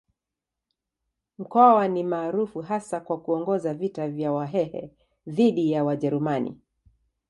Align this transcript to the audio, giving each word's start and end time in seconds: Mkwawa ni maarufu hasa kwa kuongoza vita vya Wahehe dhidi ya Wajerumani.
Mkwawa 1.37 1.87
ni 1.87 2.03
maarufu 2.03 2.61
hasa 2.61 2.99
kwa 2.99 3.21
kuongoza 3.21 3.73
vita 3.73 4.07
vya 4.09 4.31
Wahehe 4.31 4.91
dhidi 5.27 5.71
ya 5.71 5.83
Wajerumani. 5.83 6.61